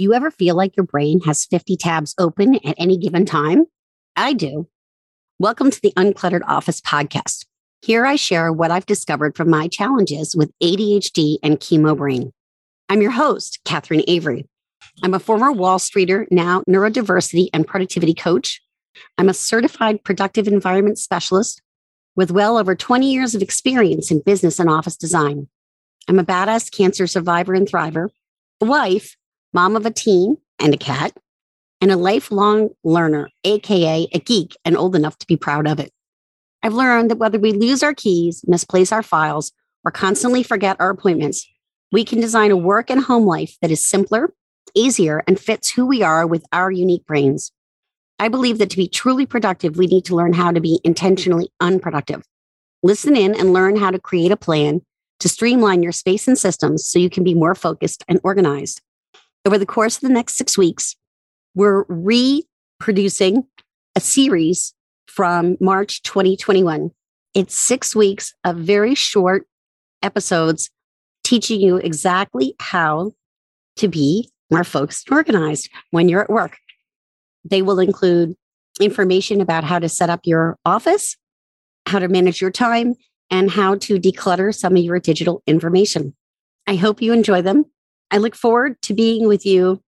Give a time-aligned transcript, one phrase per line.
[0.00, 3.66] Do you ever feel like your brain has 50 tabs open at any given time?
[4.16, 4.66] I do.
[5.38, 7.44] Welcome to the Uncluttered Office podcast.
[7.82, 12.32] Here I share what I've discovered from my challenges with ADHD and chemo brain.
[12.88, 14.48] I'm your host, Catherine Avery.
[15.02, 18.62] I'm a former Wall Streeter, now neurodiversity and productivity coach.
[19.18, 21.60] I'm a certified productive environment specialist
[22.16, 25.48] with well over 20 years of experience in business and office design.
[26.08, 28.08] I'm a badass cancer survivor and thriver,
[28.62, 29.18] a wife,
[29.52, 31.12] mom of a teen and a cat,
[31.80, 35.92] and a lifelong learner, AKA a geek and old enough to be proud of it.
[36.62, 39.52] I've learned that whether we lose our keys, misplace our files,
[39.84, 41.48] or constantly forget our appointments,
[41.90, 44.34] we can design a work and home life that is simpler,
[44.74, 47.50] easier, and fits who we are with our unique brains.
[48.18, 51.50] I believe that to be truly productive, we need to learn how to be intentionally
[51.60, 52.22] unproductive.
[52.82, 54.82] Listen in and learn how to create a plan
[55.20, 58.82] to streamline your space and systems so you can be more focused and organized.
[59.46, 60.96] Over the course of the next six weeks,
[61.54, 63.46] we're reproducing
[63.96, 64.74] a series
[65.06, 66.90] from March 2021.
[67.34, 69.46] It's six weeks of very short
[70.02, 70.70] episodes
[71.24, 73.12] teaching you exactly how
[73.76, 76.58] to be more focused and organized when you're at work.
[77.44, 78.34] They will include
[78.78, 81.16] information about how to set up your office,
[81.86, 82.94] how to manage your time,
[83.30, 86.14] and how to declutter some of your digital information.
[86.66, 87.64] I hope you enjoy them.
[88.10, 89.80] I look forward to being with you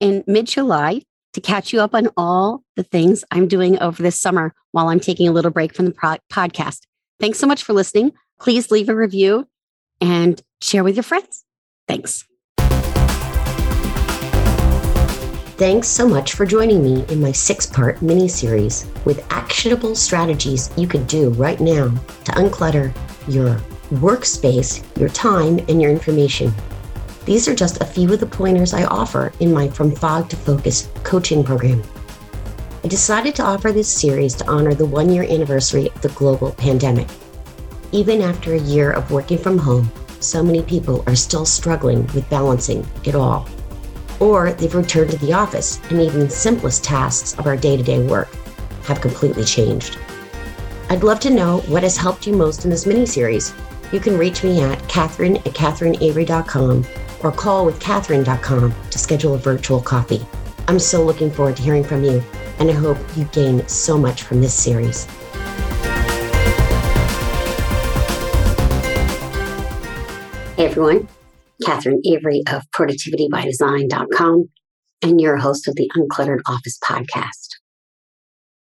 [0.00, 4.20] in mid July to catch you up on all the things I'm doing over this
[4.20, 6.80] summer while I'm taking a little break from the podcast.
[7.18, 8.12] Thanks so much for listening.
[8.38, 9.48] Please leave a review
[10.00, 11.44] and share with your friends.
[11.88, 12.24] Thanks.
[15.56, 20.70] Thanks so much for joining me in my six part mini series with actionable strategies
[20.76, 21.88] you could do right now
[22.24, 22.94] to unclutter
[23.28, 23.56] your
[23.90, 26.52] workspace, your time, and your information.
[27.24, 30.36] These are just a few of the pointers I offer in my From Fog to
[30.36, 31.82] Focus coaching program.
[32.82, 36.52] I decided to offer this series to honor the one year anniversary of the global
[36.52, 37.08] pandemic.
[37.92, 39.90] Even after a year of working from home,
[40.20, 43.48] so many people are still struggling with balancing it all.
[44.20, 47.82] Or they've returned to the office, and even the simplest tasks of our day to
[47.82, 48.28] day work
[48.84, 49.96] have completely changed.
[50.90, 53.54] I'd love to know what has helped you most in this mini series.
[53.92, 56.84] You can reach me at catherine at catherineavery.com
[57.24, 60.24] or call with Catherine.com to schedule a virtual coffee.
[60.68, 62.22] I'm so looking forward to hearing from you,
[62.58, 65.06] and I hope you gain so much from this series.
[70.56, 71.08] Hey everyone,
[71.64, 74.48] Catherine Avery of productivitybydesign.com
[75.02, 77.48] and your host of the Uncluttered Office podcast.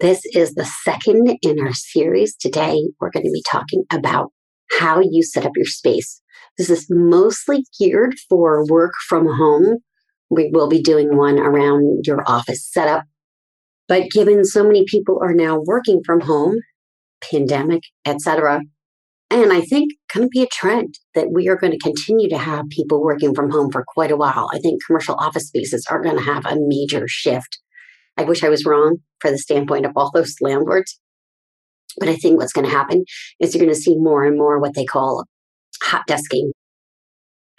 [0.00, 2.34] This is the second in our series.
[2.36, 4.32] Today, we're going to be talking about
[4.80, 6.20] how you set up your space
[6.58, 9.78] this is mostly geared for work from home.
[10.30, 13.04] We will be doing one around your office setup.
[13.88, 16.56] But given so many people are now working from home,
[17.30, 18.62] pandemic, etc.,
[19.30, 22.38] and I think going to be a trend that we are going to continue to
[22.38, 24.48] have people working from home for quite a while.
[24.52, 27.58] I think commercial office spaces are going to have a major shift.
[28.16, 31.00] I wish I was wrong for the standpoint of all those landlords.
[31.98, 33.04] But I think what's going to happen
[33.40, 35.24] is you're going to see more and more what they call
[35.82, 36.50] hot desking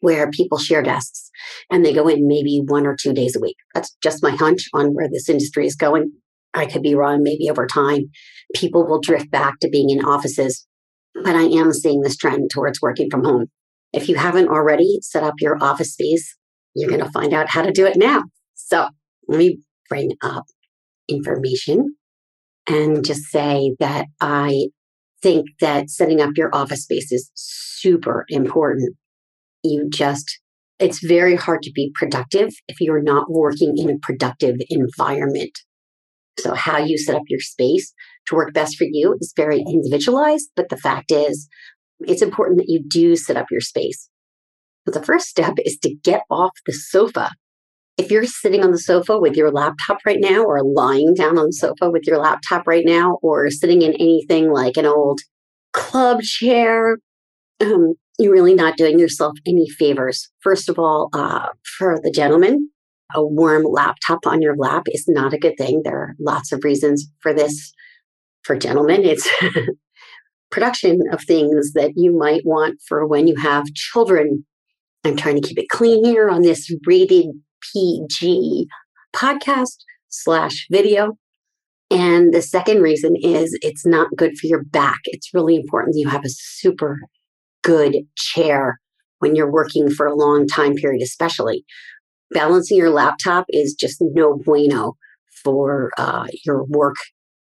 [0.00, 1.30] where people share desks
[1.70, 3.56] and they go in maybe one or two days a week.
[3.74, 6.10] That's just my hunch on where this industry is going.
[6.54, 7.22] I could be wrong.
[7.22, 8.10] Maybe over time,
[8.54, 10.66] people will drift back to being in offices.
[11.14, 13.46] But I am seeing this trend towards working from home.
[13.92, 16.36] If you haven't already set up your office space,
[16.74, 18.24] you're going to find out how to do it now.
[18.54, 18.88] So
[19.28, 19.58] let me
[19.88, 20.44] bring up
[21.08, 21.94] information
[22.66, 24.68] and just say that I
[25.22, 28.96] think that setting up your office space is super important.
[29.62, 30.40] You just,
[30.78, 35.58] it's very hard to be productive if you're not working in a productive environment.
[36.38, 37.92] So, how you set up your space
[38.26, 40.48] to work best for you is very individualized.
[40.56, 41.48] But the fact is,
[42.00, 44.08] it's important that you do set up your space.
[44.84, 47.30] But the first step is to get off the sofa.
[47.98, 51.46] If you're sitting on the sofa with your laptop right now, or lying down on
[51.46, 55.20] the sofa with your laptop right now, or sitting in anything like an old
[55.72, 56.98] club chair,
[57.60, 60.30] um, you're really not doing yourself any favors.
[60.40, 62.70] First of all, uh, for the gentleman,
[63.14, 65.82] a warm laptop on your lap is not a good thing.
[65.84, 67.72] There are lots of reasons for this.
[68.42, 69.28] For gentlemen, it's
[70.50, 74.44] production of things that you might want for when you have children.
[75.04, 77.26] I'm trying to keep it clean here on this rated
[77.72, 78.66] PG
[79.14, 79.78] podcast
[80.08, 81.12] slash video.
[81.90, 85.00] And the second reason is it's not good for your back.
[85.04, 86.98] It's really important you have a super
[87.62, 88.78] good chair
[89.18, 91.64] when you're working for a long time period, especially.
[92.32, 94.94] balancing your laptop is just no bueno
[95.44, 96.96] for uh, your work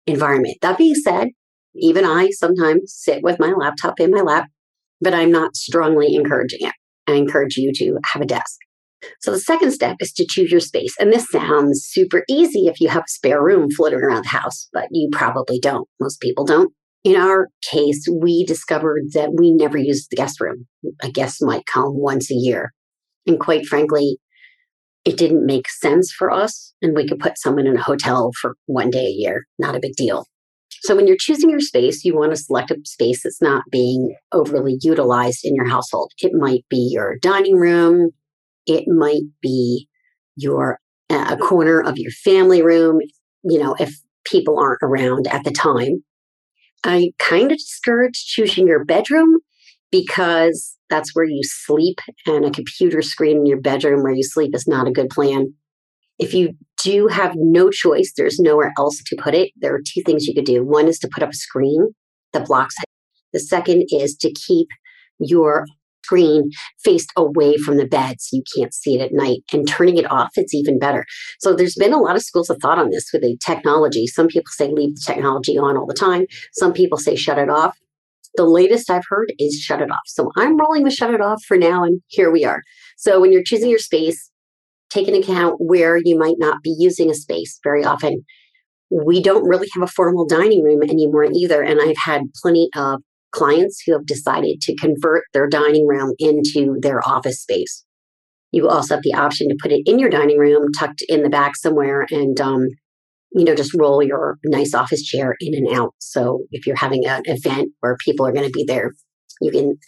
[0.07, 0.57] environment.
[0.63, 1.29] That being said,
[1.75, 4.49] even I sometimes sit with my laptop in my lap,
[5.01, 6.75] but I'm not strongly encouraging it.
[7.07, 8.59] I encourage you to have a desk.
[9.21, 10.95] So the second step is to choose your space.
[10.99, 14.69] And this sounds super easy if you have a spare room floating around the house,
[14.73, 15.89] but you probably don't.
[16.01, 16.73] Most people don't.
[17.03, 20.67] In our case, we discovered that we never used the guest room.
[21.03, 22.73] A guest might come once a year.
[23.27, 24.19] And quite frankly,
[25.07, 26.75] it didn't make sense for us.
[26.83, 29.81] And we could put someone in a hotel for one day a year, not a
[29.81, 30.27] big deal.
[30.83, 34.15] So when you're choosing your space, you want to select a space that's not being
[34.33, 36.13] overly utilized in your household.
[36.19, 38.11] It might be your dining room,
[38.71, 39.89] it might be
[40.37, 40.79] your
[41.11, 43.01] a corner of your family room,
[43.43, 43.93] you know, if
[44.25, 46.05] people aren't around at the time.
[46.85, 49.39] I kind of discourage choosing your bedroom
[49.91, 54.55] because that's where you sleep and a computer screen in your bedroom where you sleep
[54.55, 55.53] is not a good plan.
[56.19, 56.53] If you
[56.83, 59.51] do have no choice, there's nowhere else to put it.
[59.57, 60.65] There are two things you could do.
[60.65, 61.89] One is to put up a screen
[62.33, 62.89] that blocks it.
[63.33, 64.69] The second is to keep
[65.19, 65.67] your
[66.11, 66.51] screen
[66.83, 70.11] faced away from the bed so you can't see it at night and turning it
[70.11, 71.05] off it's even better
[71.39, 74.27] so there's been a lot of schools of thought on this with the technology some
[74.27, 77.77] people say leave the technology on all the time some people say shut it off
[78.37, 80.07] the latest I've heard is shut it off.
[80.07, 82.63] So I'm rolling with shut it off for now, and here we are.
[82.97, 84.31] So when you're choosing your space,
[84.89, 88.25] take into account where you might not be using a space very often.
[88.89, 91.61] We don't really have a formal dining room anymore either.
[91.61, 93.01] And I've had plenty of
[93.33, 97.85] clients who have decided to convert their dining room into their office space.
[98.53, 101.29] You also have the option to put it in your dining room, tucked in the
[101.29, 102.67] back somewhere, and um,
[103.33, 105.95] you know, just roll your nice office chair in and out.
[105.99, 108.93] So if you're having an event where people are going to be there,
[109.41, 109.79] you can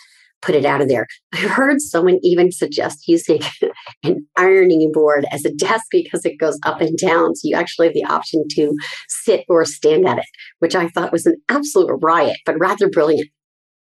[0.43, 1.07] put it out of there.
[1.33, 3.41] I've heard someone even suggest using
[4.03, 7.35] an ironing board as a desk because it goes up and down.
[7.35, 8.75] So you actually have the option to
[9.09, 10.27] sit or stand at it,
[10.59, 13.29] which I thought was an absolute riot, but rather brilliant.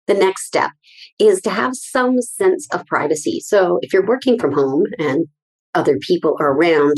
[0.08, 0.72] The next step
[1.20, 3.40] is to have some sense of privacy.
[3.42, 5.28] So if you're working from home and
[5.76, 6.98] other people are around,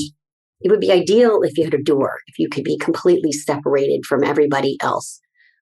[0.62, 4.06] it would be ideal if you had a door, if you could be completely separated
[4.06, 5.20] from everybody else.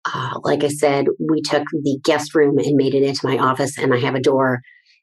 [0.07, 3.77] Uh, like I said, we took the guest room and made it into my office,
[3.77, 4.61] and I have a door.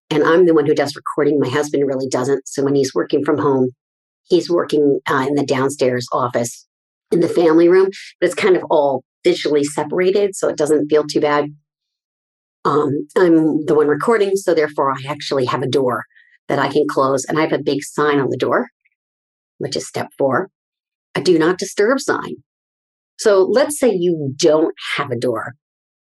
[0.10, 1.40] And I'm the one who does recording.
[1.40, 2.48] My husband really doesn't.
[2.48, 3.70] So when he's working from home,
[4.24, 6.68] he's working uh, in the downstairs office
[7.12, 7.90] in the family room,
[8.20, 11.46] but it's kind of all visually separated, so it doesn't feel too bad.
[12.66, 16.06] Um, I'm the one recording, so therefore I actually have a door
[16.48, 18.68] that I can close, and I have a big sign on the door
[19.64, 20.50] which is step four,
[21.16, 22.36] a do not disturb sign.
[23.18, 25.54] So let's say you don't have a door,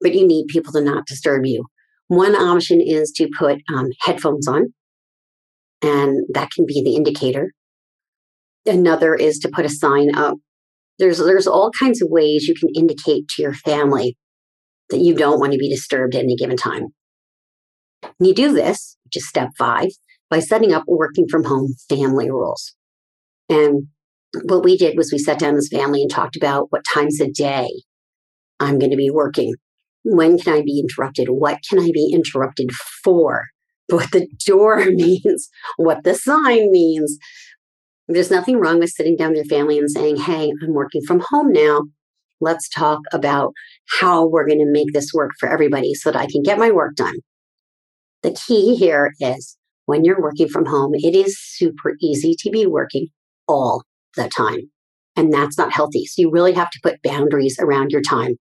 [0.01, 1.65] but you need people to not disturb you.
[2.09, 4.73] One option is to put um, headphones on,
[5.83, 7.53] and that can be the indicator.
[8.67, 10.37] Another is to put a sign up.
[10.99, 14.17] There's, there's all kinds of ways you can indicate to your family
[14.91, 16.89] that you don't want to be disturbed at any given time.
[18.21, 19.89] You do this, which is step five,
[20.31, 22.75] by setting up working from home family rules.
[23.49, 23.89] And
[24.45, 27.31] what we did was we sat down as family and talked about what times a
[27.31, 27.69] day
[28.61, 29.55] I'm going to be working.
[30.05, 31.29] When can I be interrupted?
[31.29, 32.71] What can I be interrupted
[33.03, 33.45] for?
[33.91, 35.49] What the door means,
[35.79, 37.17] what the sign means.
[38.07, 41.23] There's nothing wrong with sitting down with your family and saying, Hey, I'm working from
[41.31, 41.85] home now.
[42.39, 43.55] Let's talk about
[43.99, 46.71] how we're going to make this work for everybody so that I can get my
[46.71, 47.15] work done.
[48.23, 49.57] The key here is
[49.87, 53.07] when you're working from home, it is super easy to be working
[53.49, 53.85] all
[54.17, 54.71] the time.
[55.17, 56.07] And that's not healthy.
[56.07, 58.37] So you really have to put boundaries around your time.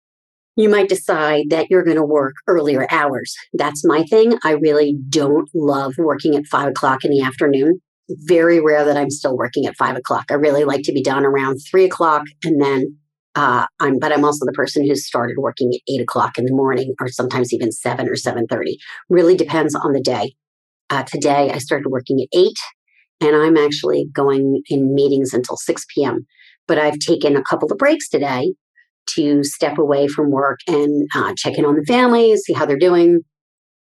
[0.58, 3.34] You might decide that you're going to work earlier hours.
[3.54, 4.38] That's my thing.
[4.44, 7.82] I really don't love working at five o'clock in the afternoon.
[8.10, 10.26] Very rare that I'm still working at five o'clock.
[10.30, 12.98] I really like to be done around three o'clock and then
[13.36, 16.54] uh, I'm, but I'm also the person who started working at eight o'clock in the
[16.54, 18.78] morning, or sometimes even seven or seven thirty.
[19.10, 20.36] Really depends on the day.
[20.90, 22.58] Uh, today I started working at eight,
[23.22, 26.26] and I'm actually going in meetings until 6 p.m.
[26.68, 28.54] But I've taken a couple of breaks today
[29.12, 32.78] to step away from work and uh, check in on the family, see how they're
[32.78, 33.22] doing,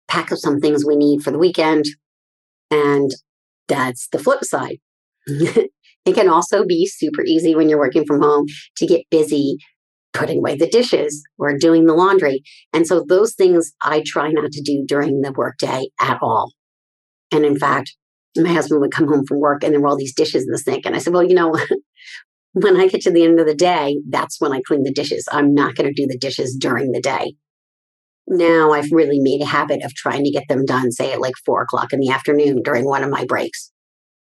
[0.08, 1.86] pack up some things we need for the weekend.
[2.70, 3.10] And
[3.68, 4.78] that's the flip side.
[5.28, 8.46] it can also be super easy when you're working from home
[8.78, 9.58] to get busy
[10.14, 12.42] putting away the dishes or doing the laundry.
[12.74, 16.52] And so those things I try not to do during the workday at all.
[17.32, 17.96] And in fact,
[18.38, 20.58] my husband would come home from work and there were all these dishes in the
[20.58, 20.86] sink.
[20.86, 21.56] And I said, well, you know,
[22.54, 25.28] when I get to the end of the day, that's when I clean the dishes.
[25.32, 27.36] I'm not going to do the dishes during the day.
[28.28, 31.34] Now I've really made a habit of trying to get them done, say at like
[31.46, 33.72] four o'clock in the afternoon during one of my breaks.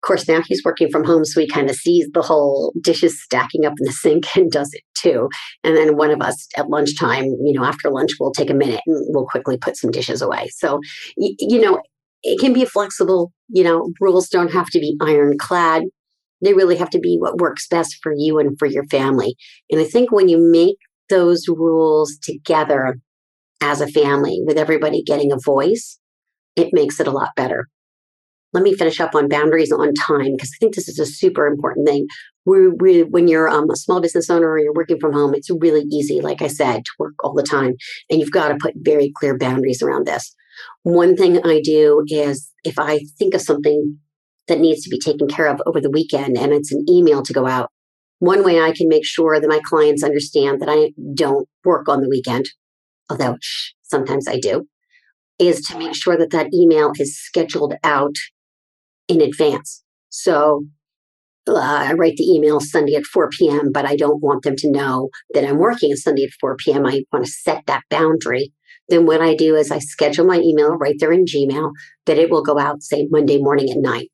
[0.02, 3.22] Of course, now he's working from home, so he kind of sees the whole dishes
[3.22, 5.28] stacking up in the sink and does it too.
[5.62, 8.80] And then one of us at lunchtime, you know, after lunch, we'll take a minute
[8.86, 10.48] and we'll quickly put some dishes away.
[10.48, 10.80] So,
[11.16, 11.80] you know,
[12.22, 13.32] it can be flexible.
[13.48, 15.84] You know, rules don't have to be ironclad.
[16.40, 19.36] They really have to be what works best for you and for your family.
[19.70, 20.76] And I think when you make
[21.08, 22.98] those rules together
[23.60, 25.98] as a family with everybody getting a voice,
[26.56, 27.68] it makes it a lot better
[28.52, 31.46] let me finish up on boundaries on time because I think this is a super
[31.46, 32.06] important thing.
[32.44, 35.50] We, we, when you're um, a small business owner or you're working from home, it's
[35.50, 37.74] really easy, like I said, to work all the time.
[38.10, 40.34] And you've got to put very clear boundaries around this.
[40.82, 43.98] One thing I do is if I think of something
[44.48, 47.32] that needs to be taken care of over the weekend and it's an email to
[47.32, 47.70] go out,
[48.18, 52.02] one way I can make sure that my clients understand that I don't work on
[52.02, 52.46] the weekend,
[53.10, 53.36] although
[53.82, 54.66] sometimes I do,
[55.38, 58.14] is to make sure that that email is scheduled out
[59.08, 59.82] in advance.
[60.08, 60.64] So
[61.48, 64.70] uh, I write the email Sunday at 4 p.m., but I don't want them to
[64.70, 66.86] know that I'm working Sunday at 4 p.m.
[66.86, 68.52] I want to set that boundary.
[68.88, 71.72] Then what I do is I schedule my email right there in Gmail
[72.06, 74.06] that it will go out, say, Monday morning at nine.